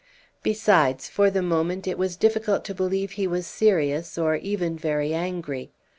Besides, 0.41 1.07
for 1.07 1.29
the 1.29 1.43
moment, 1.43 1.87
it 1.87 1.95
was 1.95 2.15
difficult 2.15 2.65
to 2.65 2.73
believe 2.73 3.11
he 3.11 3.27
was 3.27 3.45
serious, 3.45 4.17
or 4.17 4.33
even 4.35 4.75
very 4.75 5.13
angry. 5.13 5.73